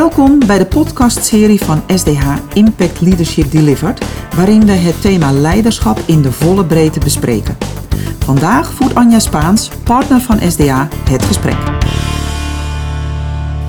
[0.00, 4.04] Welkom bij de podcastserie van SDH Impact Leadership Delivered,
[4.36, 7.56] waarin we het thema leiderschap in de volle breedte bespreken.
[8.18, 11.56] Vandaag voert Anja Spaans, partner van SDH, het gesprek.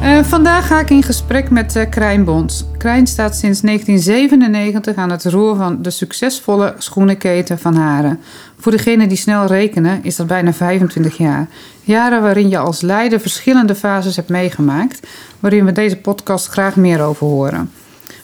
[0.02, 2.66] Uh, vandaag ga ik in gesprek met uh, Krijn Bons.
[2.78, 8.20] Krijn staat sinds 1997 aan het roer van de succesvolle schoenenketen van Haren.
[8.60, 11.48] Voor degenen die snel rekenen is dat bijna 25 jaar.
[11.84, 15.08] Jaren waarin je als leider verschillende fases hebt meegemaakt,
[15.40, 17.72] waarin we deze podcast graag meer over horen.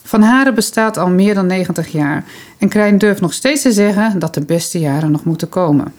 [0.03, 2.23] Van Haren bestaat al meer dan 90 jaar
[2.57, 5.93] en Krijn durft nog steeds te zeggen dat de beste jaren nog moeten komen.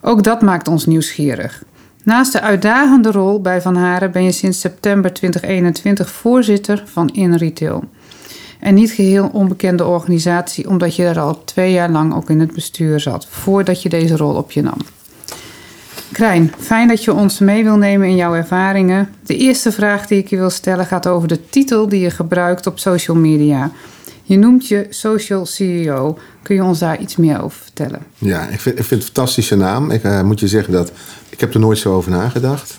[0.00, 1.62] Ook dat maakt ons nieuwsgierig.
[2.04, 7.84] Naast de uitdagende rol bij Van Haren ben je sinds september 2021 voorzitter van InRetail.
[8.60, 12.54] Een niet geheel onbekende organisatie, omdat je er al twee jaar lang ook in het
[12.54, 14.78] bestuur zat, voordat je deze rol op je nam.
[16.12, 19.08] Krijn, fijn dat je ons mee wil nemen in jouw ervaringen.
[19.26, 22.66] De eerste vraag die ik je wil stellen gaat over de titel die je gebruikt
[22.66, 23.70] op social media.
[24.22, 26.18] Je noemt je Social CEO.
[26.42, 28.02] Kun je ons daar iets meer over vertellen?
[28.18, 29.90] Ja, ik vind, ik vind het een fantastische naam.
[29.90, 30.92] Ik uh, moet je zeggen dat
[31.40, 32.78] ik heb er nooit zo over nagedacht.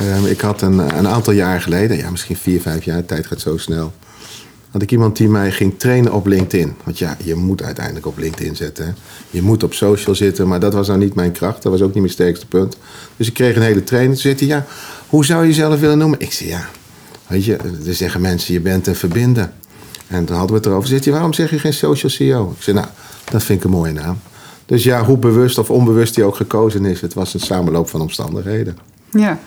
[0.00, 3.26] Uh, ik had een, een aantal jaar geleden, ja, misschien vier, vijf jaar, de tijd
[3.26, 3.92] gaat zo snel.
[4.70, 6.74] Had ik iemand die mij ging trainen op LinkedIn.
[6.84, 8.96] Want ja, je moet uiteindelijk op LinkedIn zetten.
[9.30, 11.62] Je moet op social zitten, maar dat was nou niet mijn kracht.
[11.62, 12.76] Dat was ook niet mijn sterkste punt.
[13.16, 14.12] Dus ik kreeg een hele training.
[14.12, 14.66] Toen zei hij, ja,
[15.08, 16.20] hoe zou je jezelf willen noemen?
[16.20, 16.68] Ik zei, ja,
[17.26, 19.52] weet je, er zeggen mensen, je bent een verbinder.
[20.06, 21.02] En toen hadden we het erover.
[21.02, 22.54] Hij, waarom zeg je geen social CEO?
[22.56, 22.88] Ik zei, nou,
[23.30, 24.18] dat vind ik een mooie naam.
[24.68, 28.00] Dus ja, hoe bewust of onbewust die ook gekozen is, het was een samenloop van
[28.00, 28.78] omstandigheden.
[29.10, 29.38] Ja,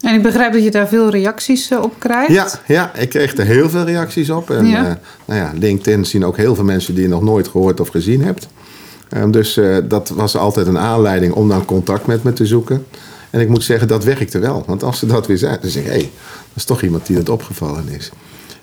[0.00, 2.32] en ik begrijp dat je daar veel reacties eh, op krijgt.
[2.32, 4.50] Ja, ja, ik kreeg er heel veel reacties op.
[4.50, 4.88] En ja.
[4.88, 4.92] Uh,
[5.24, 8.24] nou ja, LinkedIn zien ook heel veel mensen die je nog nooit gehoord of gezien
[8.24, 8.48] hebt.
[9.16, 12.86] Um, dus uh, dat was altijd een aanleiding om dan contact met me te zoeken.
[13.30, 14.62] En ik moet zeggen, dat werkte wel.
[14.66, 17.06] Want als ze dat weer zijn, dan zeg ik, hé, hey, dat is toch iemand
[17.06, 18.10] die het opgevallen is.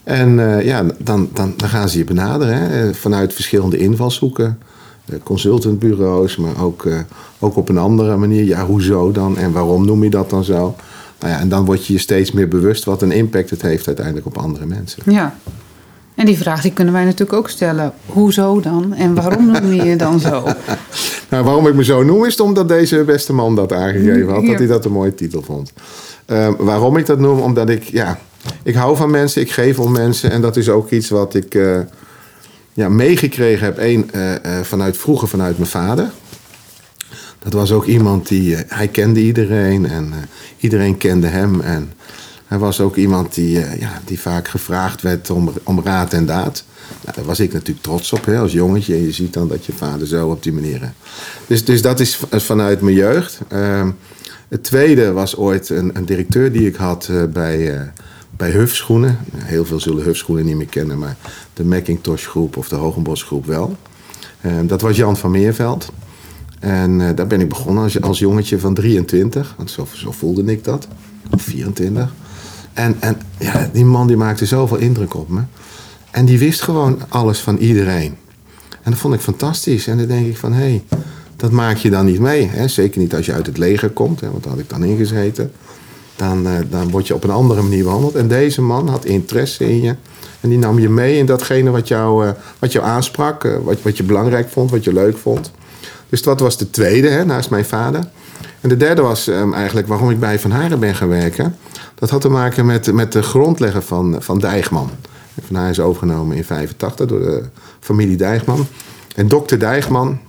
[0.04, 4.60] En ja, dan, dan, dan gaan ze je benaderen hè, vanuit verschillende invalshoeken.
[5.24, 7.00] Consultantbureaus, maar ook, uh,
[7.40, 8.44] ook op een andere manier.
[8.44, 10.76] Ja, hoezo dan en waarom noem je dat dan zo?
[11.20, 13.88] Nou ja, en dan word je je steeds meer bewust wat een impact het heeft
[13.88, 15.04] uiteindelijk op andere mensen.
[15.06, 15.36] Ja.
[16.16, 17.94] En die vraag die kunnen wij natuurlijk ook stellen.
[18.06, 18.94] Hoezo dan?
[18.94, 20.44] En waarom noem je je dan zo?
[21.30, 24.46] nou, waarom ik me zo noem is omdat deze beste man dat aangegeven had.
[24.46, 25.74] Dat hij dat een mooie titel vond.
[26.28, 27.40] Uh, waarom ik dat noem?
[27.40, 28.20] Omdat ik, ja,
[28.64, 30.32] ik hou van mensen, ik geef om mensen.
[30.32, 31.80] En dat is ook iets wat ik uh,
[32.78, 33.78] ja, meegekregen heb.
[33.78, 36.12] Eén, uh, vanuit vroeger vanuit mijn vader.
[37.40, 40.14] Dat was ook iemand die, hij kende iedereen en
[40.58, 41.62] iedereen kende hem.
[41.62, 41.94] En
[42.46, 46.64] hij was ook iemand die, ja, die vaak gevraagd werd om, om raad en daad.
[47.04, 48.94] Nou, daar was ik natuurlijk trots op hè, als jongetje.
[48.94, 50.94] En je ziet dan dat je vader zo op die manier.
[51.48, 53.40] Dus, dus dat is vanuit mijn jeugd.
[53.48, 53.92] Ehm,
[54.48, 57.92] het tweede was ooit een, een directeur die ik had bij
[58.38, 59.18] bij Hufschoenen.
[59.36, 61.18] Heel veel zullen Hufschoenen niet meer kennen, maar
[61.54, 63.76] de Macintosh groep of de Hogenbos groep wel.
[64.42, 65.92] Uh, dat was Jan van Meerveld.
[66.60, 70.44] En uh, daar ben ik begonnen als, als jongetje van 23, want zo, zo voelde
[70.52, 70.88] ik dat.
[71.32, 72.14] Of 24.
[72.74, 75.42] En, en ja, die man die maakte zoveel indruk op me.
[76.12, 78.16] En die wist gewoon alles van iedereen.
[78.82, 79.88] En dat vond ik fantastisch.
[79.88, 80.84] En dan denk ik van, hé, hey,
[81.36, 82.48] dat maak je dan niet mee.
[82.48, 82.68] Hè?
[82.68, 85.52] Zeker niet als je uit het leger komt, hè, want daar had ik dan ingezeten
[86.18, 88.16] dan, uh, dan word je op een andere manier behandeld.
[88.16, 89.96] En deze man had interesse in je.
[90.42, 93.82] En die nam je mee in datgene wat jou, uh, wat jou aansprak, uh, wat,
[93.82, 95.52] wat je belangrijk vond, wat je leuk vond.
[96.10, 98.08] Dus dat was de tweede, hè, naast mijn vader.
[98.62, 101.56] En de derde was um, eigenlijk waarom ik bij Van Haren ben gaan werken.
[101.96, 104.90] Dat had te maken met, met de grondlegger van, van Dijgman.
[105.46, 107.44] Van Haren is overgenomen in 85 door de
[107.80, 108.68] familie Dijgman.
[109.16, 110.20] En dokter Dijgman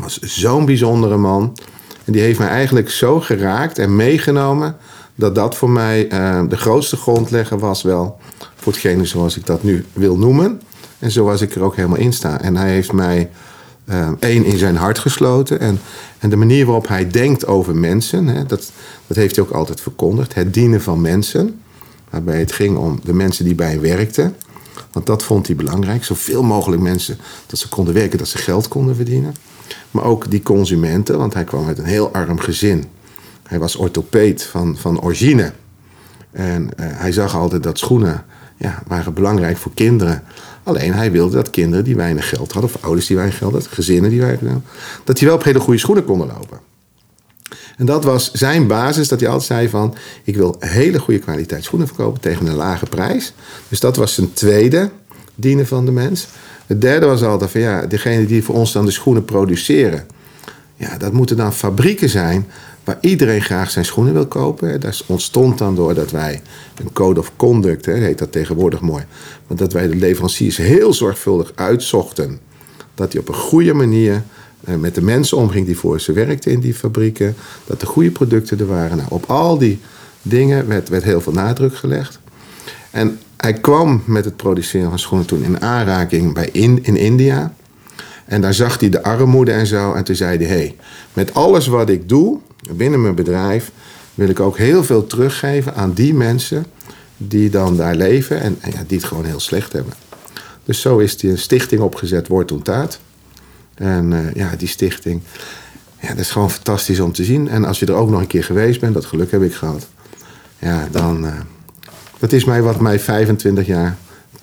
[0.00, 1.56] was zo'n bijzondere man.
[2.04, 4.76] En die heeft mij eigenlijk zo geraakt en meegenomen
[5.14, 8.18] dat dat voor mij uh, de grootste grondlegger was wel
[8.56, 10.60] voor hetgene zoals ik dat nu wil noemen.
[10.98, 12.40] En zoals ik er ook helemaal in sta.
[12.40, 13.30] En hij heeft mij
[13.84, 15.60] uh, één in zijn hart gesloten.
[15.60, 15.80] En,
[16.18, 18.72] en de manier waarop hij denkt over mensen, hè, dat,
[19.06, 20.34] dat heeft hij ook altijd verkondigd.
[20.34, 21.60] Het dienen van mensen.
[22.10, 24.36] Waarbij het ging om de mensen die bij hem werkten.
[24.92, 26.04] Want dat vond hij belangrijk.
[26.04, 29.34] Zoveel mogelijk mensen dat ze konden werken, dat ze geld konden verdienen.
[29.90, 32.84] Maar ook die consumenten, want hij kwam uit een heel arm gezin.
[33.52, 35.52] Hij was orthopeet van, van origine.
[36.30, 38.24] En uh, hij zag altijd dat schoenen
[38.56, 40.22] ja, waren belangrijk voor kinderen.
[40.62, 43.70] Alleen hij wilde dat kinderen die weinig geld hadden, of ouders die weinig geld hadden,
[43.70, 44.70] gezinnen die weinig geld hadden,
[45.04, 46.58] dat die wel op hele goede schoenen konden lopen.
[47.76, 49.94] En dat was zijn basis, dat hij altijd zei van...
[50.24, 53.32] ik wil hele goede kwaliteit schoenen verkopen tegen een lage prijs.
[53.68, 54.90] Dus dat was zijn tweede
[55.34, 56.26] dienen van de mens.
[56.66, 60.06] Het derde was altijd van ja, degene die voor ons dan de schoenen produceren...
[60.76, 62.46] ja, dat moeten dan fabrieken zijn
[62.84, 64.80] waar iedereen graag zijn schoenen wil kopen.
[64.80, 66.42] Dat ontstond dan doordat wij
[66.76, 69.04] een code of conduct, heet dat tegenwoordig mooi,
[69.46, 72.40] maar dat wij de leveranciers heel zorgvuldig uitzochten
[72.94, 74.22] dat hij op een goede manier
[74.64, 77.34] eh, met de mensen omging die voor ze werkten in die fabrieken,
[77.66, 78.96] dat de goede producten er waren.
[78.96, 79.80] Nou, op al die
[80.22, 82.18] dingen werd, werd heel veel nadruk gelegd.
[82.90, 87.54] En hij kwam met het produceren van schoenen toen in aanraking bij in, in India.
[88.24, 89.92] En daar zag hij de armoede en zo.
[89.92, 90.76] En toen zei hij: hey,
[91.12, 92.38] met alles wat ik doe
[92.70, 93.70] binnen mijn bedrijf,
[94.14, 96.66] wil ik ook heel veel teruggeven aan die mensen
[97.16, 99.92] die dan daar leven en, ja, die het gewoon heel slecht hebben.
[100.64, 103.00] Dus zo is die een stichting opgezet, Woord en Taat.
[103.74, 105.20] En uh, ja, die stichting,
[106.00, 107.48] ja, dat is gewoon fantastisch om te zien.
[107.48, 109.88] En als je er ook nog een keer geweest bent, dat geluk heb ik gehad.
[110.58, 111.32] Ja, dan, uh,
[112.18, 113.96] dat is mij wat mij 25 jaar,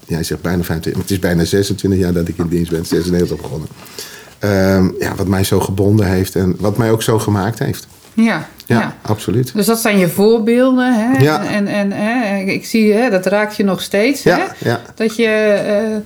[0.06, 2.86] jij zegt bijna 25, maar het is bijna 26 jaar dat ik in dienst ben,
[2.86, 3.68] 96 begonnen.
[4.44, 7.88] Um, ja, wat mij zo gebonden heeft en wat mij ook zo gemaakt heeft.
[8.14, 9.54] Ja, ja, ja, absoluut.
[9.54, 10.94] Dus dat zijn je voorbeelden.
[10.94, 11.24] Hè?
[11.24, 11.46] Ja.
[11.46, 14.24] En, en hè, ik zie, hè, dat raakt je nog steeds.
[14.24, 14.76] Ja, hè?
[14.96, 16.02] Dat, je,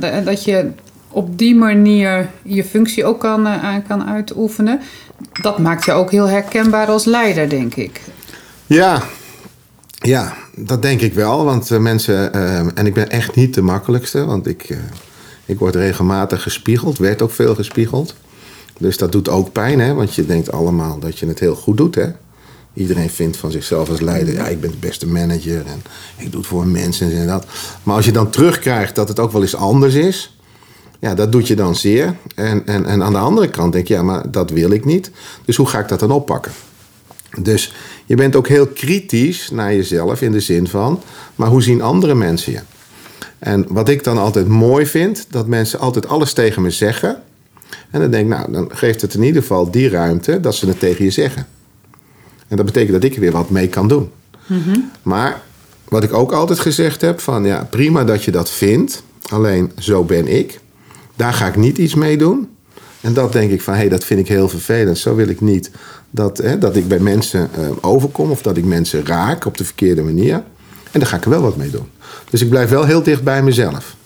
[0.00, 0.70] uh, dat je
[1.08, 4.80] op die manier je functie ook kan, uh, kan uitoefenen.
[5.42, 8.00] Dat maakt je ook heel herkenbaar als leider, denk ik.
[8.66, 9.02] Ja,
[9.98, 11.44] ja dat denk ik wel.
[11.44, 12.32] Want uh, mensen,
[12.74, 14.76] en ik ben echt niet de makkelijkste, want ik,
[15.44, 18.14] ik word regelmatig gespiegeld, werd ook veel gespiegeld.
[18.78, 19.94] Dus dat doet ook pijn, hè?
[19.94, 21.94] want je denkt allemaal dat je het heel goed doet.
[21.94, 22.06] Hè?
[22.74, 25.82] Iedereen vindt van zichzelf als leider, ja, ik ben de beste manager en
[26.16, 27.46] ik doe het voor mensen en dat.
[27.82, 30.38] Maar als je dan terugkrijgt dat het ook wel eens anders is,
[30.98, 32.16] ja, dat doet je dan zeer.
[32.34, 35.10] En, en, en aan de andere kant denk je, ja, maar dat wil ik niet.
[35.44, 36.52] Dus hoe ga ik dat dan oppakken?
[37.42, 37.74] Dus
[38.06, 41.02] je bent ook heel kritisch naar jezelf in de zin van,
[41.34, 42.60] maar hoe zien andere mensen je?
[43.38, 47.22] En wat ik dan altijd mooi vind, dat mensen altijd alles tegen me zeggen.
[47.90, 50.66] En dan denk ik, nou, dan geeft het in ieder geval die ruimte dat ze
[50.66, 51.46] het tegen je zeggen.
[52.48, 54.10] En dat betekent dat ik er weer wat mee kan doen.
[54.46, 54.90] Mm-hmm.
[55.02, 55.40] Maar
[55.88, 59.02] wat ik ook altijd gezegd heb, van ja, prima dat je dat vindt.
[59.28, 60.60] Alleen zo ben ik.
[61.16, 62.48] Daar ga ik niet iets mee doen.
[63.00, 64.98] En dat denk ik van, hé, hey, dat vind ik heel vervelend.
[64.98, 65.70] Zo wil ik niet
[66.10, 69.64] dat, hè, dat ik bij mensen uh, overkom of dat ik mensen raak op de
[69.64, 70.42] verkeerde manier.
[70.90, 71.86] En daar ga ik er wel wat mee doen.
[72.30, 73.96] Dus ik blijf wel heel dicht bij mezelf,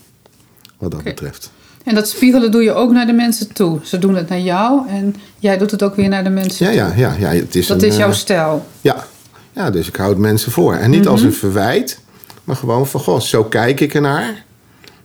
[0.78, 1.12] wat dat okay.
[1.12, 1.50] betreft.
[1.84, 3.78] En dat spiegelen doe je ook naar de mensen toe.
[3.82, 6.86] Ze doen het naar jou en jij doet het ook weer naar de mensen ja,
[6.88, 6.98] toe.
[6.98, 7.40] Ja, ja, ja.
[7.40, 8.66] Het is dat een, is jouw uh, stijl.
[8.80, 9.06] Ja.
[9.52, 10.74] ja, dus ik houd mensen voor.
[10.74, 12.00] En niet als een verwijt,
[12.44, 14.44] maar gewoon van, goh, zo kijk ik ernaar.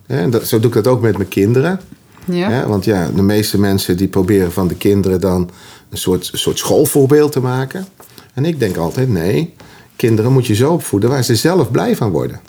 [0.06, 1.80] En dat, zo doe ik dat ook met mijn kinderen.
[2.26, 2.50] Ja.
[2.50, 5.50] Ja, want ja, de meeste mensen die proberen van de kinderen dan
[5.90, 7.86] een soort, soort schoolvoorbeeld te maken.
[8.34, 9.54] En ik denk altijd, nee,
[9.96, 12.40] kinderen moet je zo opvoeden waar ze zelf blij van worden.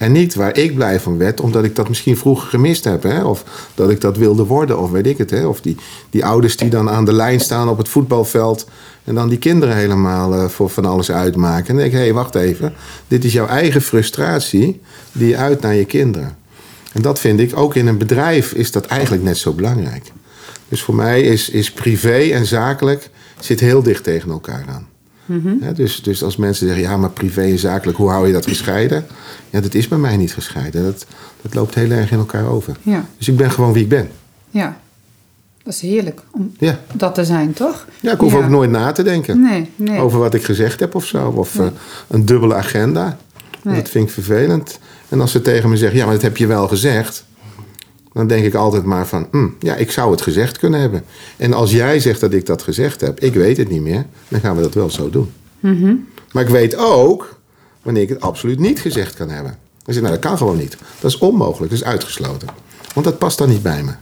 [0.00, 3.02] En niet waar ik blij van werd, omdat ik dat misschien vroeger gemist heb.
[3.02, 3.24] Hè?
[3.24, 3.44] Of
[3.74, 5.30] dat ik dat wilde worden, of weet ik het.
[5.30, 5.46] Hè?
[5.46, 5.76] Of die,
[6.10, 8.66] die ouders die dan aan de lijn staan op het voetbalveld.
[9.04, 11.68] En dan die kinderen helemaal uh, voor van alles uitmaken.
[11.68, 12.74] En denk ik, hé, hey, wacht even.
[13.08, 14.80] Dit is jouw eigen frustratie
[15.12, 16.36] die je uit naar je kinderen.
[16.92, 20.12] En dat vind ik, ook in een bedrijf is dat eigenlijk net zo belangrijk.
[20.68, 23.10] Dus voor mij is, is privé en zakelijk
[23.40, 24.89] zit heel dicht tegen elkaar aan.
[25.60, 28.46] Ja, dus, dus als mensen zeggen, ja, maar privé en zakelijk, hoe hou je dat
[28.46, 29.06] gescheiden?
[29.50, 30.84] Ja, dat is bij mij niet gescheiden.
[30.84, 31.06] Dat,
[31.42, 32.76] dat loopt heel erg in elkaar over.
[32.82, 33.06] Ja.
[33.18, 34.08] Dus ik ben gewoon wie ik ben.
[34.50, 34.80] Ja,
[35.62, 36.80] dat is heerlijk om ja.
[36.92, 37.86] dat te zijn, toch?
[38.00, 40.00] Ja, ik hoef ook nooit na te denken nee, nee.
[40.00, 41.28] over wat ik gezegd heb of zo.
[41.28, 41.66] Of nee.
[41.66, 41.72] uh,
[42.08, 43.16] een dubbele agenda.
[43.62, 44.78] Dat vind ik vervelend.
[45.08, 47.24] En als ze tegen me zeggen, ja, maar dat heb je wel gezegd.
[48.12, 51.04] Dan denk ik altijd maar van, hm, ja, ik zou het gezegd kunnen hebben.
[51.36, 54.40] En als jij zegt dat ik dat gezegd heb, ik weet het niet meer, dan
[54.40, 55.30] gaan we dat wel zo doen.
[55.60, 56.06] Mm-hmm.
[56.32, 57.38] Maar ik weet ook
[57.82, 59.56] wanneer ik het absoluut niet gezegd kan hebben.
[59.84, 60.76] Dan zeg ik, nou, dat kan gewoon niet.
[61.00, 62.48] Dat is onmogelijk, dat is uitgesloten.
[62.94, 63.92] Want dat past dan niet bij me.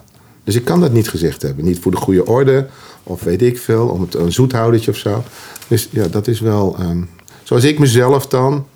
[0.44, 1.64] Dus ik kan dat niet gezegd hebben.
[1.64, 2.66] Niet voor de goede orde,
[3.02, 5.24] of weet ik veel, om het een zoethoudertje of zo.
[5.68, 6.76] Dus ja, dat is wel.
[6.80, 7.08] Um,
[7.42, 8.66] zoals ik mezelf dan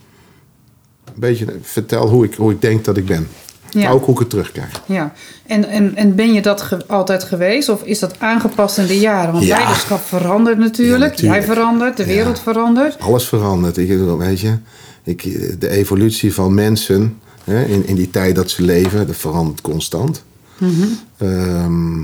[1.05, 3.29] een beetje vertel hoe ik, hoe ik denk dat ik ben.
[3.73, 3.83] Ja.
[3.83, 4.83] Maar ook hoe ik het terugkrijg.
[4.87, 5.12] Ja,
[5.47, 8.99] en, en, en ben je dat ge altijd geweest of is dat aangepast in de
[8.99, 9.33] jaren?
[9.33, 9.57] Want Ja.
[9.57, 11.00] leiderschap verandert natuurlijk.
[11.00, 11.45] Ja, natuurlijk.
[11.47, 13.00] Jij verandert, de wereld verandert.
[13.00, 13.76] Alles verandert.
[13.76, 14.59] Ik, weet je,
[15.05, 15.23] ik,
[15.61, 20.25] de evolutie van mensen hè, in, in die tijd dat ze leven, dat verandert constant.
[20.59, 20.87] Mhm.
[21.17, 22.00] Ehm,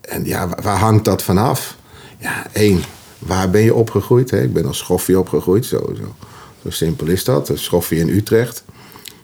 [0.00, 1.76] en ja, waar, hangt dat vanaf?
[2.18, 2.80] Ja, één,
[3.18, 4.30] waar ben je opgegroeid?
[4.30, 4.42] Hè?
[4.42, 6.14] Ik ben als schoffie opgegroeid, zo, zo,
[6.62, 7.48] zo simpel is dat.
[7.48, 8.64] Een schoffie in Utrecht.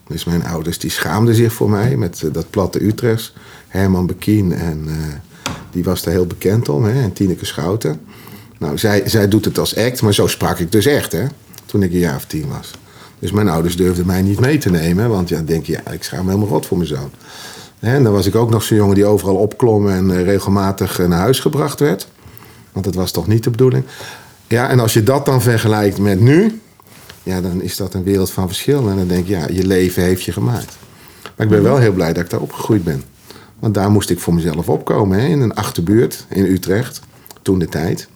[0.08, 3.34] Dus mijn ouders die schaamden zich voor mij met eh, dat platte Utrechts.
[3.68, 4.94] Herman Bekien en eh,
[5.70, 6.84] die was daar heel bekend om.
[6.84, 7.02] Hè?
[7.02, 8.00] En Tineke Schouten.
[8.58, 11.24] Nou, zij, zij doet het als act, maar zo sprak ik dus echt, hè?
[11.66, 12.70] Toen ik een jaar of tien was.
[13.18, 15.90] Dus mijn ouders durfden mij niet mee te nemen, want ja, dan denk je, ja,
[15.90, 17.10] ik schaam me helemaal rot voor mijn zoon.
[17.78, 21.18] En dan was ik ook nog zo'n jongen die overal opklom en eh, regelmatig naar
[21.18, 22.08] huis gebracht werd.
[22.72, 23.84] Want dat was toch niet de bedoeling.
[24.46, 26.60] Ja, en als je dat dan vergelijkt met nu,
[27.26, 28.90] ja, dan is dat een wereld van verschil.
[28.90, 30.76] En dan denk je, ja, je leven heeft je gemaakt.
[31.22, 33.02] Maar ik ben wel heel blij dat ik daar opgegroeid ben.
[33.58, 37.00] Want daar moest ik voor mezelf opkomen, hè, in een achterbuurt in Utrecht,
[37.42, 38.08] toen de tijd.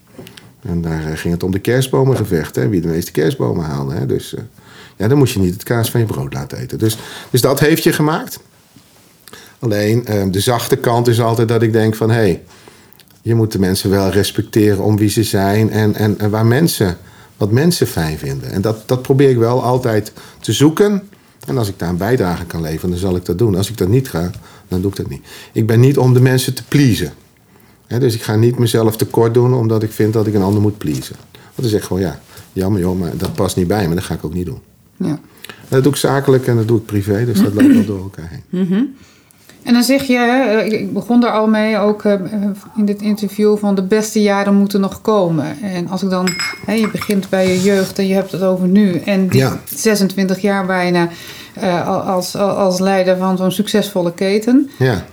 [0.62, 3.94] En daar eh, ging het om de kerstbomengevecht, hè, wie de meeste kerstbomen haalde.
[3.94, 4.06] Hè.
[4.06, 4.40] Dus uh,
[4.96, 6.78] ja, dan moest je niet het kaas van je brood laten eten.
[6.78, 6.98] Dus,
[7.30, 8.40] dus dat heeft je gemaakt.
[9.58, 12.10] Alleen uh, de zachte kant is altijd dat ik denk van...
[12.10, 12.42] hé, hey,
[13.22, 15.70] je moet de mensen wel respecteren om wie ze zijn...
[15.70, 16.98] en, en, en waar mensen,
[17.40, 18.50] wat mensen fijn vinden.
[18.50, 21.02] En dat, dat probeer ik wel altijd te zoeken...
[21.46, 23.54] En als ik daar een bijdrage kan leveren, dan zal ik dat doen.
[23.54, 24.30] Als ik dat niet ga,
[24.68, 25.26] dan doe ik dat niet.
[25.52, 27.12] Ik ben niet om de mensen te pleasen.
[27.86, 30.78] dus ik ga niet mezelf tekort doen omdat ik vind dat ik een ander moet
[30.78, 31.16] pleasen.
[31.32, 32.20] Want dan zeg ik gewoon, ja,
[32.52, 33.94] jammer joh, maar dat past niet bij me.
[33.94, 34.60] Dat ga ik ook niet doen.
[34.96, 35.20] Ja.
[35.68, 37.24] Dat doe ik zakelijk en dat doe ik privé.
[37.24, 38.66] Dus dat loopt wel door elkaar heen.
[38.66, 38.82] Mhm.
[39.62, 42.12] En dan zeg je, ik begon er al mee, ook eh,
[42.76, 45.56] in dit interview, van de beste jaren moeten nog komen.
[45.62, 46.28] En als ik dan,
[46.66, 49.00] je begint bij je jeugd en je hebt het over nu.
[49.04, 51.08] En die 26 jaar bijna
[52.06, 54.70] als, als leider van zo'n succesvolle keten.
[54.78, 55.04] Ja.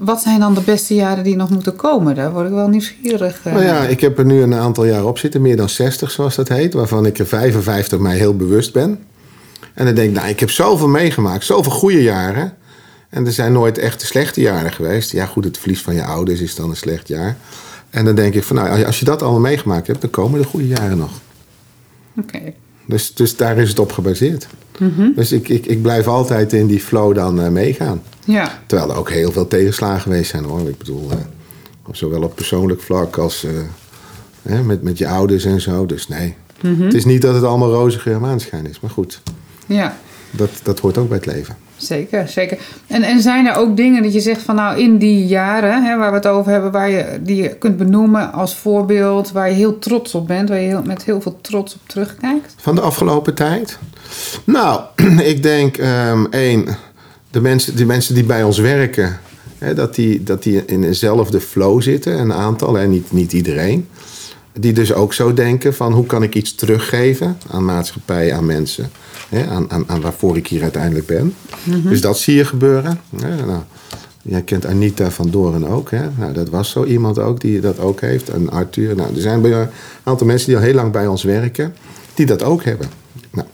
[0.00, 2.14] Wat zijn dan de beste jaren die nog moeten komen?
[2.14, 3.40] Daar word ik wel nieuwsgierig.
[3.44, 6.34] Nou ja, ik heb er nu een aantal jaar op zitten, meer dan 60 zoals
[6.34, 6.74] dat heet.
[6.74, 8.98] Waarvan ik er 55 mij heel bewust ben.
[9.74, 12.52] En dan denk ik, nou, ik heb zoveel meegemaakt, zoveel goede jaren.
[13.08, 15.12] En er zijn nooit echt slechte jaren geweest.
[15.12, 17.36] Ja, goed, het verlies van je ouders is dan een slecht jaar.
[17.90, 20.46] En dan denk ik van, nou, als je dat allemaal meegemaakt hebt, dan komen de
[20.46, 21.20] goede jaren nog.
[22.16, 22.40] Oké.
[22.86, 24.46] Dus, dus daar is het op gebaseerd.
[24.78, 25.10] Mhm.
[25.14, 28.02] Dus ik, ik, ik blijf altijd in die flow dan uh, meegaan.
[28.24, 28.62] Ja.
[28.66, 30.68] Terwijl er ook heel veel tegenslagen geweest zijn hoor.
[30.68, 31.16] Ik bedoel, uh,
[31.92, 35.86] zowel op persoonlijk vlak als uh, met, met je ouders en zo.
[35.86, 36.82] Dus nee, mhm.
[36.82, 38.80] het is niet dat het allemaal roze geur maanschijn is.
[38.80, 39.22] Maar goed,
[39.66, 39.96] ja.
[40.30, 41.56] dat, dat hoort ook bij het leven.
[41.78, 42.58] Zeker, zeker.
[42.86, 45.96] En, en zijn er ook dingen dat je zegt van nou in die jaren hè,
[45.96, 49.54] waar we het over hebben, waar je, die je kunt benoemen als voorbeeld, waar je
[49.54, 52.54] heel trots op bent, waar je heel, met heel veel trots op terugkijkt?
[52.56, 53.78] Van de afgelopen tijd?
[54.44, 54.80] Nou,
[55.32, 56.66] ik denk um, één,
[57.30, 59.20] de mensen, die mensen die bij ons werken,
[59.58, 63.88] hè, dat, die, dat die in dezelfde flow zitten, een aantal, en niet, niet iedereen.
[64.52, 68.90] Die dus ook zo denken van hoe kan ik iets teruggeven aan maatschappij, aan mensen
[69.28, 71.34] hè, aan, aan, aan, waarvoor ik hier uiteindelijk ben.
[71.62, 71.88] Mhm.
[71.88, 73.00] Dus dat zie je gebeuren.
[73.10, 73.60] nou,
[74.22, 75.90] jij kent Anita van Doren ook.
[75.90, 76.08] Hè?
[76.16, 78.28] Nou, dat was zo iemand ook die dat ook heeft.
[78.28, 78.96] En Arthur.
[78.96, 79.68] Nou, er zijn een
[80.02, 81.74] aantal mensen die al heel lang bij ons werken,
[82.14, 82.86] die dat ook hebben.
[83.30, 83.46] Nou,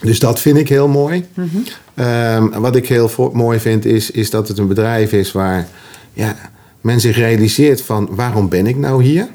[0.00, 1.26] dus dat vind ik heel mooi.
[1.34, 1.46] Mhm.
[1.94, 5.68] Ehm, wat ik heel mooi vind is, is dat het een bedrijf is waar
[6.12, 6.36] ja,
[6.80, 9.28] men zich realiseert van waarom ben ik nou hier?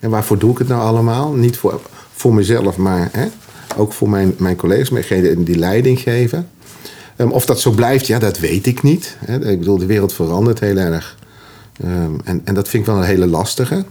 [0.00, 1.32] En waarvoor doe ik het nou allemaal?
[1.32, 1.80] Niet voor,
[2.12, 3.26] voor mezelf, maar hè,
[3.76, 6.48] ook voor mijn, mijn collega's, degenen die leiding geven.
[7.16, 9.16] Um, of dat zo blijft, ja, dat weet ik niet.
[9.24, 9.50] Hè.
[9.50, 11.16] Ik bedoel, de wereld verandert heel erg.
[11.84, 13.84] Um, en, en dat vind ik wel een hele lastige.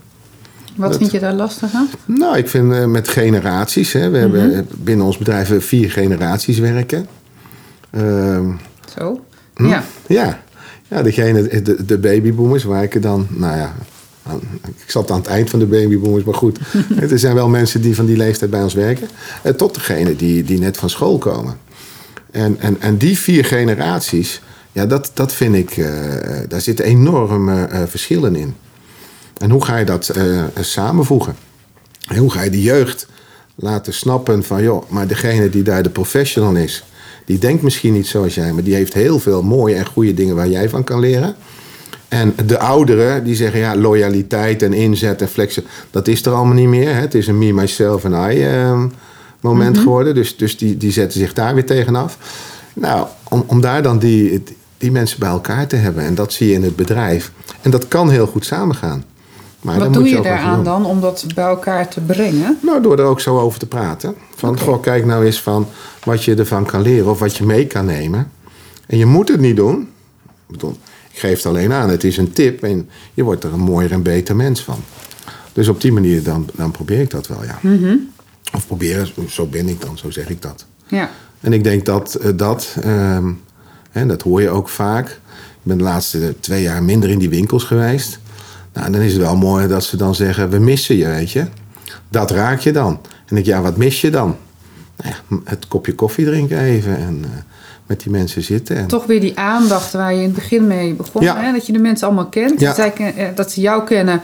[0.76, 1.90] Wat vind je daar lastig aan?
[2.06, 3.94] Nou, ik vind uh, met generaties.
[3.94, 4.40] Hè, we mm -hmm.
[4.40, 7.08] hebben binnen ons bedrijf vier generaties werken.
[7.98, 8.60] Um,
[8.98, 9.20] zo?
[9.56, 9.68] Hm?
[9.68, 9.84] Ja.
[10.08, 10.42] Ja.
[10.88, 13.76] Ja, degene, de, de babyboomers, waar ik er dan, nou ja,
[14.66, 16.60] ik zat aan het eind van de babyboomers, maar goed.
[17.12, 19.08] er zijn wel mensen die van die leeftijd bij ons werken.
[19.42, 21.58] Eh, tot degene die, die net van school komen.
[22.32, 25.90] En, en, en die vier generaties, ja, dat, dat vind ik, uh,
[26.48, 28.56] daar zitten enorme uh, verschillen in.
[29.38, 31.36] En hoe ga je dat uh, samenvoegen?
[32.08, 33.08] En hoe ga je de jeugd
[33.56, 36.84] laten snappen van, joh, maar degene die daar de professional is,
[37.26, 40.36] die denkt misschien niet zoals jij, maar die heeft heel veel mooie en goede dingen
[40.36, 41.36] waar jij van kan leren.
[42.10, 46.56] En de ouderen die zeggen ja, loyaliteit en inzet en flexen, dat is er allemaal
[46.56, 46.94] niet meer.
[46.94, 47.00] Hè?
[47.00, 48.84] Het is een me, myself en I uh,
[49.42, 49.84] moment mhm.
[49.84, 50.16] geworden.
[50.16, 52.18] Dus, dus die, die zetten zich daar weer tegenaf.
[52.74, 54.44] Nou, om, om daar dan die,
[54.78, 56.04] die mensen bij elkaar te hebben.
[56.04, 57.32] En dat zie je in het bedrijf.
[57.62, 59.04] En dat kan heel goed samengaan.
[59.62, 62.58] Maar Wat doe je, je daaraan dan om dat bij elkaar te brengen?
[62.62, 64.16] Nou, door er ook zo over te praten.
[64.36, 64.64] Van, okay.
[64.64, 65.68] goh, kijk nou eens van
[66.04, 68.32] wat je ervan kan leren of wat je mee kan nemen.
[68.88, 69.80] En je moet het niet doen.
[70.24, 70.78] Ik bedoel,
[71.20, 74.36] geeft alleen aan, het is een tip en je wordt er een mooier en beter
[74.36, 74.84] mens van.
[75.54, 77.60] Dus op die manier dan, dan probeer ik dat wel, ja.
[77.62, 77.96] Mhm.
[78.54, 80.66] Of proberen, zo ben ik dan, zo zeg ik dat.
[80.88, 81.10] Ja.
[81.40, 83.38] En ik denk dat uh, dat, en
[83.92, 85.08] ehm, dat hoor je ook vaak.
[85.10, 88.20] Ik ben de laatste twee jaar minder in die winkels geweest.
[88.74, 91.46] Nou, dan is het wel mooi dat ze dan zeggen, we missen je, weet je.
[92.10, 93.00] Dat raak je dan.
[93.26, 94.36] En ik, ja, wat mis je dan?
[94.96, 97.18] Nou ja, het kopje koffie drinken even en...
[97.24, 97.30] Uh,
[97.90, 98.76] met die mensen zitten.
[98.76, 98.88] En...
[98.88, 101.24] Toch weer die aandacht waar je in het begin mee begon.
[101.24, 101.52] Hè?
[101.52, 102.60] Dat je de mensen allemaal kent.
[102.60, 102.68] Ja.
[102.68, 104.22] Dat, zij, eh, dat ze jou kennen,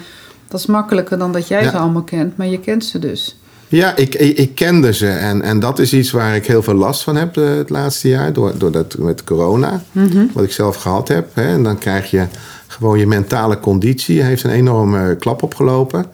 [0.47, 1.69] dat is makkelijker dan dat jij ja.
[1.69, 2.37] ze allemaal kent.
[2.37, 3.37] Maar je kent ze dus.
[3.67, 5.07] Ja, ik, ik, ik, kende ze.
[5.07, 8.07] En, en dat is iets waar ik heel veel last van heb uh, het laatste
[8.07, 8.33] jaar.
[8.33, 9.83] Door, door dat met corona.
[9.91, 10.29] Mm -hmm.
[10.33, 11.29] Wat ik zelf gehad heb.
[11.33, 11.53] Hè.
[11.53, 12.25] En dan krijg je
[12.67, 14.21] gewoon je mentale conditie.
[14.21, 16.05] heeft een enorme klap opgelopen.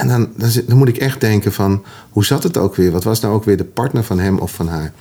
[0.00, 2.90] En dan, dan, dan, moet ik echt denken van, hoe zat het ook weer?
[2.90, 4.92] Wat was nou ook weer de partner van hem of van haar?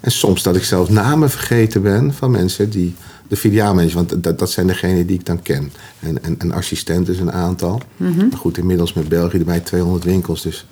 [0.00, 2.94] En soms dat ik zelfs namen vergeten ben van mensen die
[3.28, 5.72] de filiaalmanagers, want dat, dat zijn degenen die ik dan ken.
[6.00, 7.80] En, en, en assistenten is een aantal.
[7.96, 10.66] Maar goed, inmiddels met België erbij 200 winkels, dus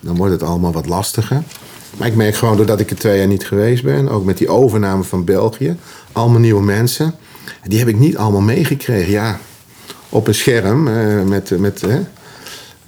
[0.00, 1.42] dan wordt het allemaal wat lastiger.
[1.98, 4.48] Maar ik merk gewoon doordat ik er twee jaar niet geweest ben, ook met die
[4.48, 5.76] overname van België,
[6.12, 7.14] allemaal nieuwe mensen.
[7.64, 9.12] Die heb ik niet allemaal meegekregen.
[9.12, 9.38] Ja,
[10.08, 11.82] op een scherm eh, met, met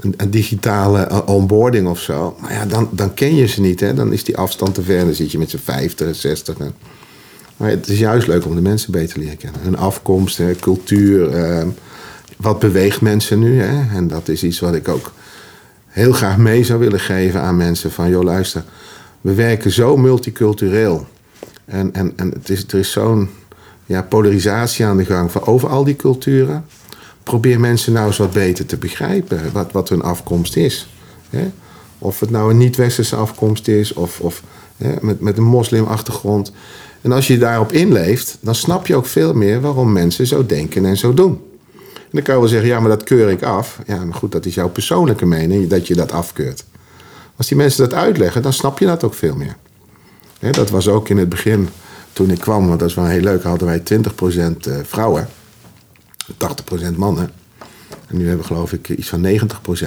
[0.00, 2.36] een, digitale eh, onboarding of zo.
[2.40, 3.80] Maar ja, dan, dan ken je ze niet.
[3.80, 3.94] Hè?
[3.94, 5.04] Dan is die afstand te ver.
[5.04, 6.56] Dan zit je met z'n 50, 60.
[7.56, 9.60] Maar het is juist leuk om de mensen beter te leren kennen.
[9.60, 11.28] Hun afkomst, hè, cultuur.
[11.28, 11.66] Eh,
[12.36, 13.60] wat beweegt mensen nu?
[13.60, 13.96] Hè?
[13.96, 15.12] En dat is iets wat ik ook
[15.86, 17.90] heel graag mee zou willen geven aan mensen.
[17.90, 18.64] Van joh, luister,
[19.20, 21.06] we werken zo multicultureel.
[21.64, 23.28] En, en, en het is, er is zo'n
[23.86, 26.64] ja, polarisatie aan de gang van over al die culturen.
[27.24, 30.88] Probeer mensen nou eens wat beter te begrijpen wat, wat hun afkomst is.
[31.30, 31.50] Hè?
[31.98, 34.42] Of het nou een niet-westerse afkomst is of, of
[34.76, 36.52] hè, met, met een moslimachtergrond.
[37.00, 40.84] En als je daarop inleeft, dan snap je ook veel meer waarom mensen zo denken
[40.84, 41.42] en zo doen.
[41.84, 43.78] En dan kan je wel zeggen, ja, maar dat keur ik af.
[43.86, 46.64] Ja, maar goed, dat is jouw persoonlijke mening dat je dat afkeurt.
[47.36, 49.56] Als die mensen dat uitleggen, dan snap je dat ook veel meer.
[50.52, 51.68] dat was ook in het begin,
[52.12, 53.82] toen ik kwam, want dat is wel heel leuk, hadden wij 20%
[54.60, 55.28] eh, vrouwen,
[56.32, 57.30] 80% mannen.
[58.06, 59.28] En nu hebben we geloof ik iets van 90%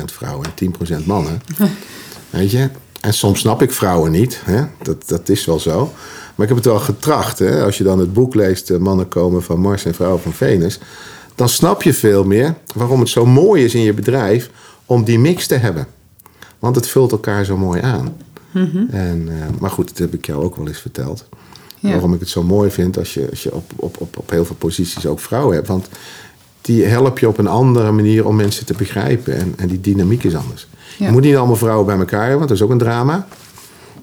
[0.06, 1.42] vrouwen en 10% mannen.
[2.30, 2.70] Weet je?
[3.02, 4.64] En soms snap ik vrouwen niet, hè?
[4.82, 5.94] Dat, dat is wel zo.
[6.36, 7.40] Maar ik heb het wel getracht.
[7.40, 7.64] Hè?
[7.64, 10.80] Als je dan het boek leest, eh, Mannen komen van Mars en Vrouwen van Venus,
[11.36, 14.50] dan snap je veel meer waarom het zo mooi is in je bedrijf
[14.86, 15.88] om die mix te hebben.
[16.60, 18.16] Want het vult elkaar zo mooi aan.
[18.52, 18.78] Mhm.
[18.90, 21.28] en, uh, maar goed, dat heb ik jou ook wel eens verteld.
[21.80, 24.46] Waarom ik het zo mooi vind als je, als je op, op, op, op heel
[24.46, 25.68] veel posities ook vrouwen hebt.
[25.68, 25.88] Want
[26.62, 29.38] die help je op een andere manier om mensen te begrijpen.
[29.38, 30.68] En, en die dynamiek is anders.
[30.98, 33.28] Je moet niet allemaal vrouwen bij elkaar hebben, want dat is ook een drama.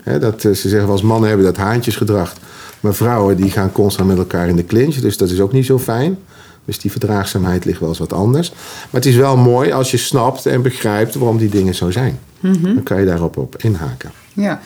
[0.05, 2.35] dat, eh, ze zeggen als mannen hebben dat haantjesgedrag.
[2.81, 4.95] Maar vrouwen die gaan constant met elkaar in de clinch.
[4.95, 6.19] Dus dat is ook niet zo fijn.
[6.65, 8.51] Dus die verdraagzaamheid ligt wel eens wat anders.
[8.51, 12.19] Maar het is wel mooi als je snapt en begrijpt waarom die dingen zo zijn.
[12.41, 12.75] Mhm.
[12.75, 14.11] Dan kan je daarop op inhaken.
[14.33, 14.61] Ja.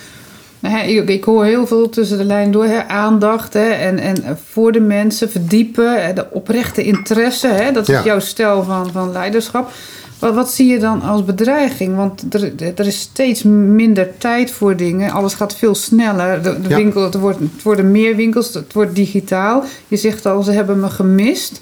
[0.60, 2.64] Nou, ik, hoor heel veel tussen de lijn door.
[2.64, 6.14] Hè, aandacht hè, en, en voor de mensen verdiepen.
[6.14, 7.48] De oprechte interesse.
[7.48, 9.70] Hè, dat is jouw stijl van, van leiderschap.
[10.18, 11.96] Wat, wat zie je dan als bedreiging?
[11.96, 15.10] Want er, er is steeds minder tijd voor dingen.
[15.10, 16.42] Alles gaat veel sneller.
[16.42, 18.54] De, winkel, het, wordt, het worden meer winkels.
[18.54, 19.64] Het wordt digitaal.
[19.88, 21.60] Je zegt al, ze hebben me gemist.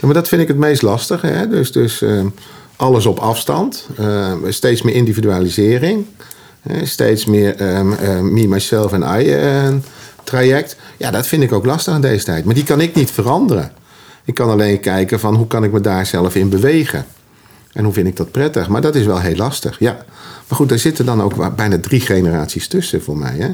[0.00, 1.26] Ja, maar dat vind ik het meest lastige.
[1.26, 1.48] Hè?
[1.48, 2.26] Dus, dus ehm,
[2.76, 3.86] alles op afstand.
[3.98, 6.04] Ehm, steeds meer individualisering.
[6.82, 7.88] Steeds meer um,
[8.32, 9.74] me, myself en I uh,
[10.24, 10.76] traject.
[10.96, 12.44] Ja, dat vind ik ook lastig in deze tijd.
[12.44, 13.72] Maar die kan ik niet veranderen.
[14.24, 17.06] Ik kan alleen kijken van hoe kan ik me daar zelf in bewegen.
[17.72, 18.68] En hoe vind ik dat prettig.
[18.68, 19.92] Maar dat is wel heel lastig, ja.
[20.48, 23.36] Maar goed, daar zitten dan ook bijna drie generaties tussen voor mij.
[23.38, 23.48] Hè?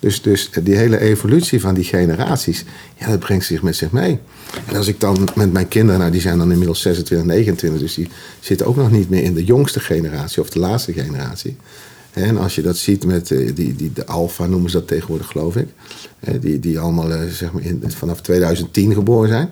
[0.00, 4.18] Dus, dus die hele evolutie van die generaties, ja, dat brengt zich met zich mee.
[4.66, 7.94] En als ik dan met mijn kinderen, nou die zijn dan inmiddels 26, 29, dus
[7.94, 8.08] die
[8.40, 11.56] zitten ook nog niet meer in de jongste generatie of de laatste generatie.
[12.12, 15.26] En als je dat ziet met eh, die, die, de alfa noemen ze dat tegenwoordig,
[15.26, 15.68] geloof ik.
[16.40, 19.50] Die, die allemaal eh, zeg maar in, vanaf 2010 geboren zijn.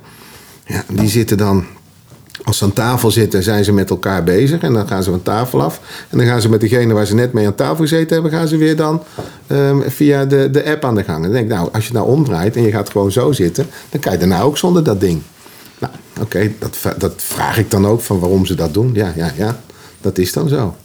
[0.67, 1.65] Ja, die zitten dan
[2.45, 4.61] als ze aan tafel zitten, zijn ze met elkaar bezig.
[4.61, 5.81] En dan gaan ze van tafel af.
[6.09, 8.49] En dan gaan ze met degene waar ze net mee aan tafel gezeten hebben, gaan
[8.49, 9.03] ze weer dan
[9.49, 11.17] um, via de, de app aan de gang.
[11.17, 13.67] En dan denk ik, nou, als je nou omdraait en je gaat gewoon zo zitten,
[13.91, 15.23] dan kan je daarna ook zonder dat ding.
[15.79, 18.91] Nou, oké, dat, dat vraag ik dan ook van waarom ze dat doen.
[18.95, 19.61] Ja, ja, ja,
[20.01, 20.77] dat is dan zo.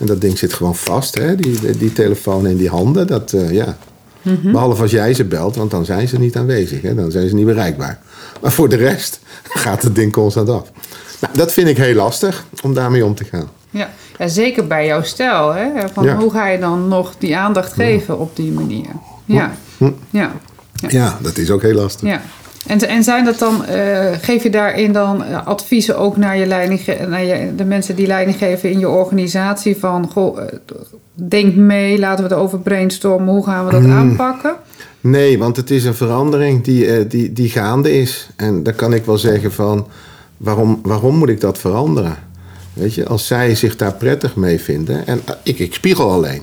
[0.00, 1.36] En dat ding zit gewoon vast, hè?
[1.36, 3.06] Die, die, telefoon in die handen.
[3.06, 3.76] Dat, uh, ja.
[4.22, 4.52] Mhm.
[4.52, 6.82] Behalve als jij ze belt, want dan zijn ze niet aanwezig.
[6.82, 6.94] Hè?
[6.94, 7.98] Dan zijn ze niet bereikbaar.
[8.40, 9.20] Maar voor de rest
[9.64, 10.70] gaat het ding constant af.
[11.20, 13.48] Nou, dat vind ik heel lastig om daarmee om te gaan.
[13.70, 15.52] Ja, ja zeker bij jouw stijl.
[15.54, 15.88] Hè?
[15.92, 18.86] Van Hoe ga je dan nog die aandacht geven op die manier?
[19.24, 19.52] Ja.
[19.78, 19.92] Ja.
[20.10, 20.32] ja.
[20.88, 21.18] ja.
[21.22, 22.08] dat is ook heel lastig.
[22.08, 22.22] Ja.
[22.66, 26.46] En, en zijn dat dan, uh, geef je daarin dan eh, adviezen ook naar, je
[26.46, 29.76] leiding, naar je, de mensen die leiding geven in je organisatie?
[29.76, 30.46] Van, goh, eh,
[31.14, 33.92] denk mee, laten we het over brainstormen, hoe gaan we dat hmm.
[33.92, 34.54] aanpakken?
[35.00, 38.28] Nee, want het is een verandering die, die, die gaande is.
[38.36, 39.86] En daar kan ik wel zeggen van,
[40.36, 42.16] waarom, waarom moet ik dat veranderen?
[42.72, 45.06] Weet je, als zij zich daar prettig mee vinden.
[45.06, 46.42] En ik, ik spiegel alleen.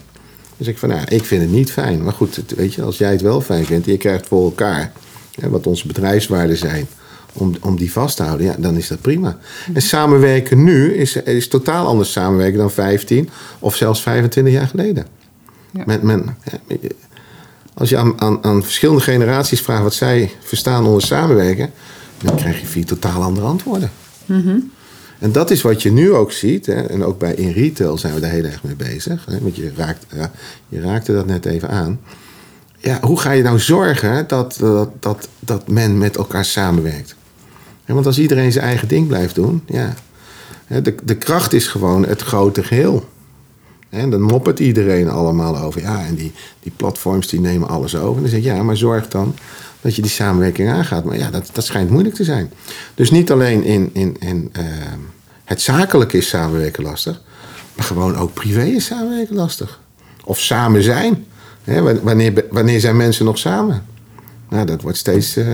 [0.57, 2.03] Dus ik van, nou, ik vind het niet fijn.
[2.03, 4.91] Maar goed, weet je, als jij het wel fijn vindt en je krijgt voor elkaar
[5.41, 6.87] hè, wat onze bedrijfswaarden zijn,
[7.33, 9.37] om, om die vast te houden, ja, dan is dat prima.
[9.73, 15.07] En samenwerken nu is, is totaal anders samenwerken dan 15 of zelfs 25 jaar geleden.
[15.71, 15.83] Ja.
[15.85, 16.37] Men, men,
[17.73, 21.71] als je aan, aan, aan verschillende generaties vraagt wat zij verstaan onder samenwerken,
[22.23, 23.91] dan krijg je vier totaal andere antwoorden.
[24.25, 24.57] Mhm.
[25.19, 26.65] En dat is wat je nu ook ziet.
[26.65, 26.81] Hè?
[26.81, 29.25] En ook bij in retail zijn we daar heel erg mee bezig.
[29.25, 29.39] Hè?
[29.39, 30.31] Want je, raakt, ja,
[30.69, 31.99] je raakte dat net even aan.
[32.77, 37.15] Ja, hoe ga je nou zorgen dat, dat, dat, dat men met elkaar samenwerkt?
[37.85, 39.93] want als iedereen zijn eigen ding blijft doen, ja.
[40.67, 43.05] De, de kracht is gewoon het grote geheel.
[43.89, 45.81] En dan moppert iedereen allemaal over.
[45.81, 48.15] Ja, en die, die platforms die nemen alles over.
[48.15, 49.35] En dan zeg ik, ja, maar zorg dan
[49.81, 51.03] dat je die samenwerking aangaat.
[51.03, 52.51] Maar ja, dat, dat schijnt moeilijk te zijn.
[52.95, 54.63] Dus niet alleen in, in, in uh,
[55.43, 57.21] het zakelijke is samenwerken lastig.
[57.75, 59.79] Maar gewoon ook privé is samenwerken lastig.
[60.23, 61.25] Of samen zijn.
[62.03, 63.85] Wanneer, wanneer zijn mensen nog samen?
[64.49, 65.37] Nou, dat wordt steeds...
[65.37, 65.47] Uh,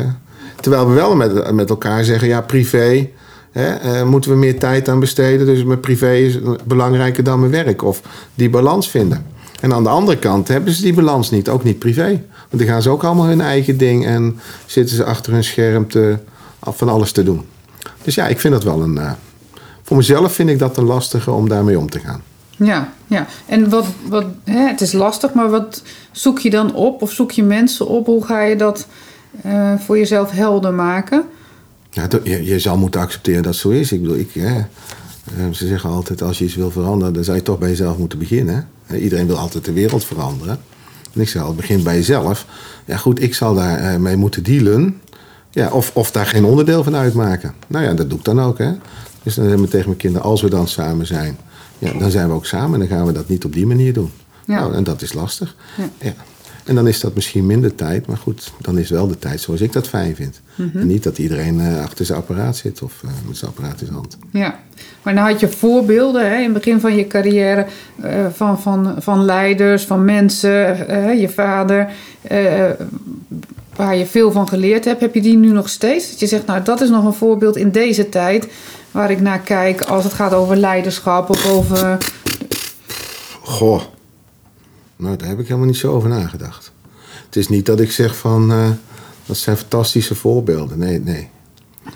[0.61, 3.09] terwijl we wel met, met elkaar zeggen, ja, privé...
[3.51, 5.45] Hè, uh, moeten we meer tijd aan besteden.
[5.45, 7.83] Dus mijn privé is belangrijker dan mijn werk.
[7.83, 8.01] Of
[8.35, 9.25] die balans vinden.
[9.59, 12.07] En aan de andere kant hebben ze die balans niet, ook niet privé.
[12.49, 15.87] Want dan gaan ze ook allemaal hun eigen ding en zitten ze achter hun scherm
[15.87, 16.17] te,
[16.61, 17.45] van alles te doen.
[18.03, 18.95] Dus ja, ik vind dat wel een.
[18.95, 19.11] Uh,
[19.83, 22.21] voor mezelf vind ik dat een lastige om daarmee om te gaan.
[22.63, 23.27] Ja, ja.
[23.45, 27.01] En wat, wat, hè, het is lastig, maar wat zoek je dan op?
[27.01, 28.05] Of zoek je mensen op?
[28.05, 28.87] Hoe ga je dat
[29.45, 31.23] uh, voor jezelf helder maken?
[31.89, 33.91] Ja, je, je zal moeten accepteren dat zo is.
[33.91, 37.37] Ik bedoel, ik, hè, eh, ze zeggen altijd, als je iets wil veranderen, dan zou
[37.37, 38.67] je toch bij jezelf moeten beginnen.
[38.93, 40.59] Iedereen wil altijd de wereld veranderen.
[41.13, 42.45] En ik zeg al, begin bij jezelf.
[42.85, 45.01] Ja goed, ik zal daar eh, mee moeten dealen.
[45.49, 47.53] Ja, of, of daar geen onderdeel van uitmaken.
[47.67, 48.57] Nou ja, dat doe ik dan ook.
[48.57, 48.71] Hè.
[49.23, 51.37] Dus dan zeggen we tegen mijn kinderen, als we dan samen zijn,
[51.83, 52.73] ja, dan zijn we ook samen.
[52.73, 54.11] En dan gaan we dat niet op die manier doen.
[54.45, 54.59] Ja.
[54.59, 55.55] Nou, en dat is lastig.
[55.99, 56.13] Ja.
[56.63, 59.61] En dan is dat misschien minder tijd, maar goed, dan is wel de tijd zoals
[59.61, 60.41] ik dat fijn vind.
[60.55, 60.77] Mhm.
[60.77, 63.85] En niet dat iedereen uh, achter zijn apparaat zit of uh, met zijn apparaat in
[63.85, 64.17] zijn hand.
[64.31, 64.59] Ja,
[65.01, 67.65] maar dan had je voorbeelden hè, in het begin van je carrière
[68.03, 70.49] uh, van, van, van leiders, van mensen,
[71.19, 71.89] je vader,
[73.75, 75.01] waar je veel van geleerd hebt.
[75.01, 76.09] Heb je die nu nog steeds?
[76.09, 78.47] Dat je zegt, nou dat is nog een voorbeeld in deze tijd
[78.93, 81.97] waar ik naar kijk als het gaat over leiderschap of over.
[83.41, 83.81] Goh.
[84.95, 86.71] Nou, daar heb ik helemaal niet zo over nagedacht.
[87.25, 88.69] Het is niet dat ik zeg van, uh,
[89.25, 90.79] dat zijn fantastische voorbeelden.
[90.79, 91.29] Nee, nee.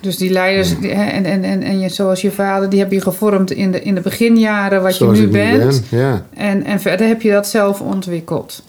[0.02, 3.52] Dus die leiders en, en, en, en je, zoals je vader, die heb je gevormd
[3.52, 5.90] in de, in de beginjaren wat je nu bent.
[5.90, 6.26] Ben, ja.
[6.34, 8.64] en, en verder heb je dat zelf ontwikkeld.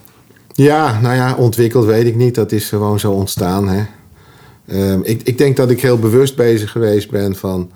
[0.53, 2.35] Ja, nou ja, ontwikkeld weet ik niet.
[2.35, 3.69] Dat is gewoon zo ontstaan.
[3.69, 3.85] Hè.
[4.93, 7.71] Um, ik, ik denk dat ik heel bewust bezig geweest ben van...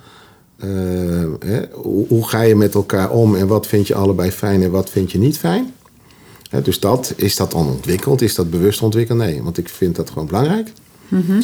[0.65, 4.63] Uh, hè, hoe, hoe, ga je met elkaar om en wat vind je allebei fijn
[4.63, 5.73] en wat vind je niet fijn?
[6.63, 8.23] dus dat, is dat onontwikkeld?
[8.23, 9.19] Is dat bewust ontwikkeld?
[9.19, 10.73] Nee, want ik vind dat gewoon belangrijk.
[11.09, 11.43] Mm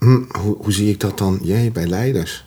[0.00, 2.44] hoe, hoe, zie ik dat dan Jee, bij leiders?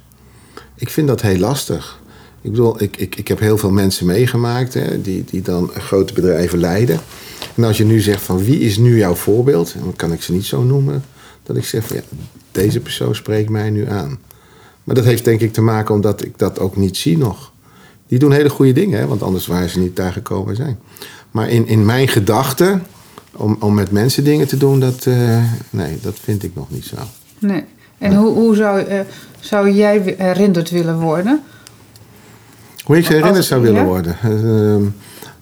[0.76, 2.02] Ik vind dat heel lastig.
[2.42, 6.14] Ik bedoel, ik, ik, ik heb heel veel mensen meegemaakt hè, die, die dan grote
[6.14, 7.00] bedrijven leiden.
[7.56, 10.32] En als je nu zegt van wie is nu jouw voorbeeld, dan kan ik ze
[10.32, 11.04] niet zo noemen,
[11.44, 12.02] dat ik zeg van ja,
[12.52, 14.20] deze persoon spreekt mij nu aan.
[14.84, 17.52] Maar dat heeft denk ik te maken omdat ik dat ook niet zie nog.
[18.08, 20.80] Die doen hele goede dingen, hè, want anders waren ze niet daar gekomen zijn.
[21.32, 22.84] Maar in, in mijn gedachten,
[23.36, 26.86] om, om met mensen dingen te doen, dat, uh, nee, dat vind ik nog niet
[26.86, 26.96] zo.
[27.40, 27.64] Nee.
[27.98, 29.00] En hoe, hoe zou, uh,
[29.40, 31.44] zou jij herinnerd willen worden?
[32.84, 34.18] Hoe ik herinnerd zou willen worden?
[34.26, 34.88] Uh,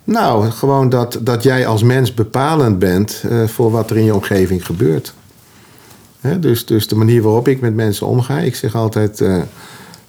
[0.04, 4.14] nou, gewoon dat, dat jij als mens bepalend bent uh, voor wat er in je
[4.14, 5.14] omgeving gebeurt.
[6.40, 8.40] Dus, dus de manier waarop ik met mensen omga.
[8.40, 9.24] Ik zeg altijd: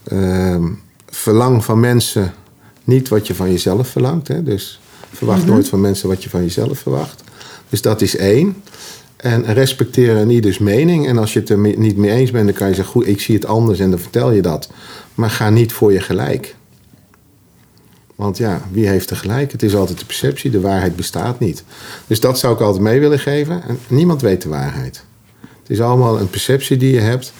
[0.05, 0.69] ehm,
[1.07, 2.35] verlang van mensen
[2.85, 4.29] niet wat je van jezelf verlangt.
[4.29, 4.43] Hè?
[4.43, 4.81] Dus
[5.13, 5.51] verwacht mhm.
[5.51, 7.23] nooit van mensen wat je van jezelf verwacht.
[7.69, 8.63] Dus dat is één.
[9.17, 11.09] En respecteer een ieders mening.
[11.09, 13.21] En als je het er niet mee eens bent, dan kan je zeggen: Goed, ik
[13.21, 14.69] zie het anders en dan vertel je dat.
[15.15, 16.55] Maar ga niet voor je gelijk.
[18.15, 19.53] Want ja, wie heeft er gelijk?
[19.53, 21.65] Het is altijd de perceptie, de waarheid bestaat niet.
[22.07, 23.63] Dus dat zou ik altijd mee willen geven.
[23.69, 25.05] En niemand weet de waarheid.
[25.63, 27.33] Het is allemaal een perceptie die je hebt.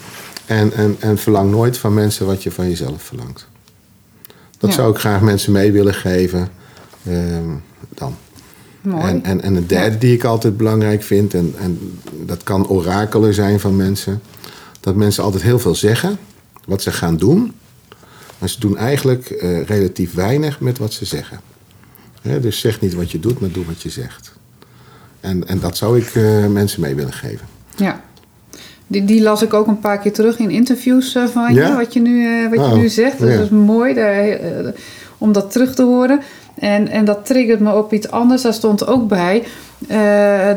[0.45, 3.47] En, en, en verlang nooit van mensen wat je van jezelf verlangt.
[4.57, 6.49] Dat zou ik graag mensen mee willen geven.
[7.07, 7.49] Ehm,
[7.89, 8.15] dan.
[8.81, 9.03] Mooi.
[9.03, 13.33] En, en, en een derde die ik altijd belangrijk vind, en, en dat kan orakelen
[13.33, 14.21] zijn van mensen,
[14.79, 16.17] dat mensen altijd heel veel zeggen,
[16.65, 17.53] wat ze gaan doen,
[18.37, 21.39] maar ze doen eigenlijk uh, relatief weinig met wat ze zeggen.
[22.21, 24.33] dus zeg niet wat je doet, maar doe wat je zegt.
[25.19, 27.47] En, en dat zou ik uh, mensen mee willen geven.
[27.75, 28.03] Ja.
[28.93, 31.93] Die, die, las ik ook een paar keer terug in interviews uh, van je, wat
[31.93, 33.19] je nu, uh, wat je oh, nu zegt.
[33.19, 34.37] Dat is mooi daar, uh,
[35.17, 36.19] om dat terug te horen.
[36.59, 38.41] En, en dat triggert me op iets anders.
[38.41, 39.43] Daar stond ook bij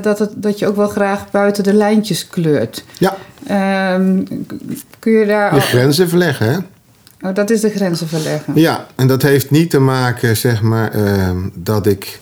[0.03, 2.85] dat, het, dat je ook wel graag buiten de lijntjes kleurt.
[2.99, 3.17] Ja.
[3.95, 4.25] Um,
[4.99, 5.55] kun je daar...
[5.55, 6.57] De grenzen verleggen, hè?
[7.29, 8.53] Oh, dat is de grenzen verleggen.
[8.55, 12.21] Ja, en dat heeft niet te maken, zeg maar, ehm, dat ik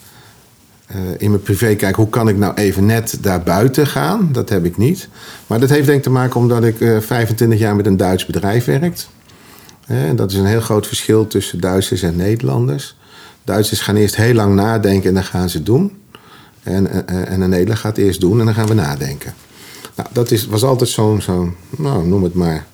[0.87, 4.29] eh, in mijn privé kijk, hoe kan ik nou even net daar buiten gaan?
[4.33, 5.09] Dat heb ik niet.
[5.47, 8.65] Maar dat heeft denk ik te maken omdat ik 25 jaar met een Duits bedrijf
[8.65, 9.09] werkt.
[9.87, 12.97] En dat is een heel groot verschil tussen Duitsers en Nederlanders.
[13.45, 15.93] Duitsers gaan eerst heel lang nadenken en dan gaan ze doen.
[16.63, 19.35] En, en, en een Nederlander gaat eerst doen en dan gaan we nadenken.
[19.95, 22.67] Nou, dat is, was altijd zo'n, zo, nou, noem het maar,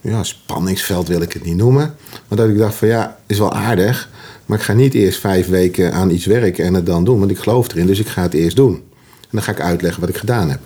[0.00, 1.94] ja, spanningsveld wil ik het niet noemen.
[2.28, 4.08] Maar dat ik dacht van ja, is wel aardig.
[4.46, 7.18] Maar ik ga niet eerst vijf weken aan iets werken en het dan doen.
[7.18, 8.74] Want ik geloof erin, dus ik ga het eerst doen.
[9.20, 10.60] En dan ga ik uitleggen wat ik gedaan heb.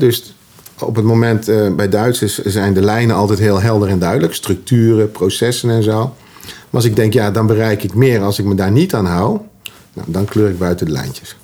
[0.00, 0.34] dus
[0.78, 4.34] op het moment uh, bij Duitsers zijn de lijnen altijd heel helder en duidelijk.
[4.34, 6.14] Structuren, processen en zo.
[6.44, 9.06] Maar als ik denk, ja, dan bereik ik meer als ik me daar niet aan
[9.06, 9.38] hou.
[9.92, 11.36] Nou, dan kleur ik buiten de lijntjes.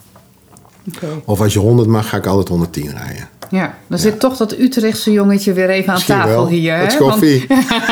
[1.24, 3.28] Of als je 100 mag, ga ik altijd 110 rijden.
[3.50, 6.76] Ja, dan zit toch dat Utrechtse jongetje weer even aan tafel hier.
[6.76, 6.96] Hè?
[6.96, 7.46] koffie.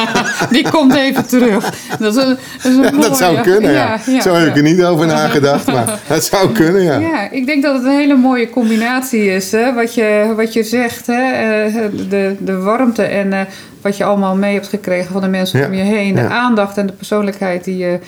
[0.51, 1.73] die komt even terug.
[1.99, 2.38] Dat, is een,
[2.83, 3.99] dat, is dat zou kunnen, ja.
[4.21, 6.99] Zo heb ik er niet over nagedacht, maar het zou kunnen, ja.
[6.99, 9.53] Ja, ik denk dat het een hele mooie combinatie is.
[9.53, 9.75] Hè?
[9.75, 11.33] Wat, je, wat je zegt, hè?
[11.33, 11.75] Eh,
[12.09, 13.40] de, de warmte en uh,
[13.81, 16.14] wat je allemaal mee hebt gekregen van de mensen om je heen.
[16.14, 17.99] De aandacht en de persoonlijkheid die je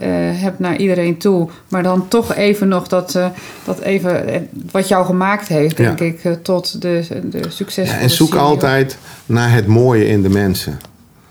[0.00, 1.48] hebt naar iedereen toe.
[1.68, 3.26] Maar dan toch even nog dat, uh,
[3.64, 7.90] dat even eh, wat jou gemaakt heeft, denk ik, tot de, de succes.
[7.90, 10.80] Ja, en zoek altijd naar het mooie in de mensen.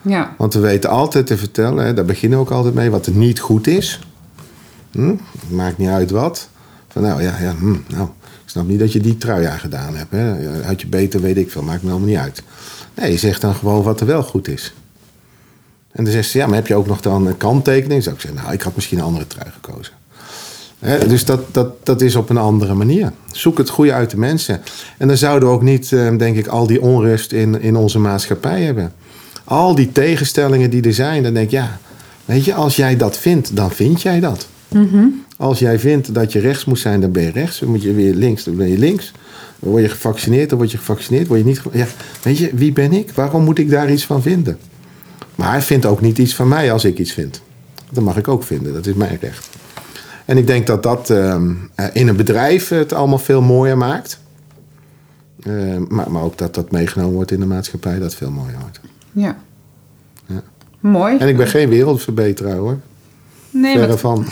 [0.02, 0.34] Ja.
[0.38, 3.14] Want we weten altijd te vertellen, hè, daar beginnen we ook altijd mee, wat er
[3.14, 4.00] niet goed is.
[4.92, 5.14] Hm?
[5.48, 6.50] Maakt niet uit wat.
[6.88, 9.96] Van nou ja, ja hm, nou, ik snap niet dat je die trui aan gedaan
[9.96, 10.12] hebt.
[10.12, 10.48] Hè.
[10.64, 12.44] Had je beter, weet ik veel, maakt me allemaal niet uit.
[12.96, 14.74] Nee, je zegt dan gewoon wat er wel goed is.
[15.92, 18.04] En dan zegt ze, ja, maar heb je ook nog dan een kanttekening?
[18.04, 19.94] Zou ik zeggen, nou, ik had misschien een andere trui gekozen.
[21.10, 23.12] dus dat, dat, dat is op een andere manier.
[23.32, 24.62] Zoek het goede uit de mensen.
[24.98, 28.00] En dan zouden we ook niet, eh, denk ik, al die onrust in, in onze
[28.00, 28.94] maatschappij hebben.
[29.44, 31.80] Al die tegenstellingen die er zijn, dan denk ik, ja,
[32.26, 34.48] weet je, als jij dat vindt, dan vind jij dat.
[34.68, 35.06] Mhm.
[35.38, 37.60] Als jij vindt dat je rechts moet zijn, dan ben je rechts.
[37.60, 39.12] Dan moet je weer links, dan ben je links.
[39.60, 41.28] Dan word je gevaccineerd, dan word je gevaccineerd.
[41.28, 41.88] Word je niet, ja,
[42.24, 43.12] weet je, wie ben ik?
[43.12, 44.58] Waarom moet ik daar iets van vinden?
[45.42, 47.42] Maar hij vindt ook niet iets van mij als ik iets vind.
[47.90, 49.50] Dat mag ik ook vinden, dat is mijn recht.
[50.26, 54.20] En ik denk dat dat ehm, eh, in een bedrijf het allemaal veel mooier maakt.
[55.44, 58.80] Ehm, maar, maar ook dat dat meegenomen wordt in de maatschappij, dat veel mooier wordt.
[59.12, 59.38] Ja.
[60.26, 60.42] ja.
[60.80, 61.18] Mooi.
[61.18, 62.80] En ik ben geen wereldverbeteraar hoor.
[63.50, 64.26] Nee, Verre van.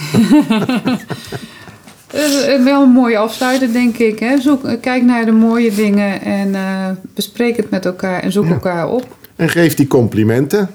[2.64, 4.20] wel een mooie afsluiter, denk ik.
[4.20, 4.42] Hè?
[4.42, 8.90] Zoek, kijk naar de mooie dingen en uh, bespreek het met elkaar en zoek elkaar
[8.90, 9.18] op.
[9.36, 10.70] En geef die complimenten.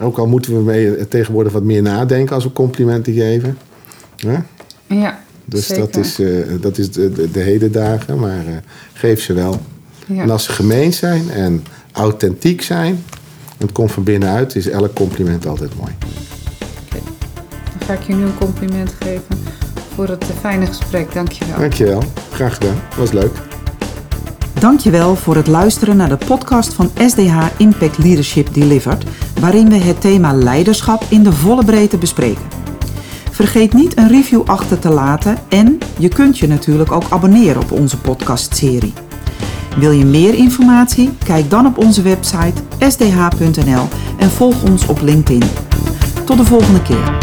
[0.00, 3.58] Ook al moeten we mee, tegenwoordig wat meer nadenken als we complimenten geven.
[4.16, 4.46] Ja,
[4.86, 8.56] ja dus dat is, uh, dat is de, de, de hedendagen, maar uh,
[8.92, 9.60] geef ze wel.
[10.06, 10.22] Ja.
[10.22, 13.04] En als ze gemeen zijn en authentiek zijn,
[13.58, 15.92] het komt van binnenuit, is elk compliment altijd mooi.
[16.88, 17.02] Okay.
[17.78, 19.38] Dan ga ik je nu een compliment geven
[19.94, 21.12] voor het fijne gesprek.
[21.12, 21.58] Dankjewel.
[21.58, 22.02] Dankjewel.
[22.30, 22.76] Graag gedaan.
[22.96, 23.49] Was leuk.
[24.60, 29.04] Dankjewel voor het luisteren naar de podcast van SDH Impact Leadership Delivered,
[29.40, 32.42] waarin we het thema leiderschap in de volle breedte bespreken.
[33.30, 37.72] Vergeet niet een review achter te laten en je kunt je natuurlijk ook abonneren op
[37.72, 38.92] onze podcastserie.
[39.76, 41.10] Wil je meer informatie?
[41.24, 45.50] Kijk dan op onze website sdh.nl en volg ons op LinkedIn.
[46.24, 47.18] Tot de volgende keer.